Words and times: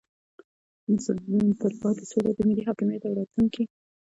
تلپاتې 1.61 2.03
سوله 2.11 2.31
د 2.35 2.39
ملي 2.47 2.63
حاکمیت 2.67 3.03
او 3.05 3.13
راتلونکي 3.19 3.63